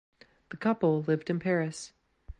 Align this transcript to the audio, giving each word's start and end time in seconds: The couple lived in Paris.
The 0.49 0.57
couple 0.57 1.03
lived 1.03 1.29
in 1.29 1.39
Paris. 1.39 1.93